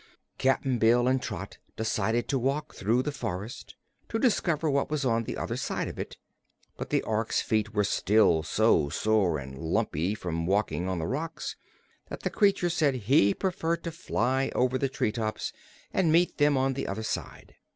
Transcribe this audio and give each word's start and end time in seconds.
Cap'n 0.39 0.79
Bill 0.79 1.07
and 1.07 1.21
Trot 1.21 1.59
decided 1.77 2.27
to 2.27 2.39
walk 2.39 2.73
through 2.73 3.03
the 3.03 3.11
forest, 3.11 3.75
to 4.09 4.17
discover 4.17 4.67
what 4.67 4.89
was 4.89 5.05
on 5.05 5.25
the 5.25 5.37
other 5.37 5.55
side 5.55 5.87
of 5.87 5.99
it, 5.99 6.17
but 6.75 6.89
the 6.89 7.03
Ork's 7.03 7.39
feet 7.39 7.75
were 7.75 7.83
still 7.83 8.41
so 8.41 8.89
sore 8.89 9.37
and 9.37 9.59
"lumpy" 9.59 10.15
from 10.15 10.47
walking 10.47 10.89
on 10.89 10.97
the 10.97 11.05
rocks 11.05 11.55
that 12.09 12.21
the 12.21 12.31
creature 12.31 12.71
said 12.71 12.95
he 12.95 13.31
preferred 13.35 13.83
to 13.83 13.91
fly 13.91 14.51
over 14.55 14.79
the 14.79 14.89
tree 14.89 15.11
tops 15.11 15.53
and 15.93 16.11
meet 16.11 16.39
them 16.39 16.57
on 16.57 16.73
the 16.73 16.87
other 16.87 17.03
side. 17.03 17.53